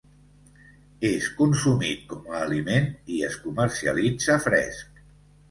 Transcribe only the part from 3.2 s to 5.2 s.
es comercialitza fresc.